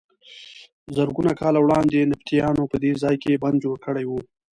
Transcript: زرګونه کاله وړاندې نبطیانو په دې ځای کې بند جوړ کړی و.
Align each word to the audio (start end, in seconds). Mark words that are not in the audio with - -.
زرګونه 0.95 1.31
کاله 1.39 1.59
وړاندې 1.61 2.07
نبطیانو 2.11 2.63
په 2.71 2.77
دې 2.83 2.91
ځای 3.01 3.15
کې 3.23 3.41
بند 3.43 3.57
جوړ 3.63 3.75
کړی 3.85 4.05
و. 4.07 4.11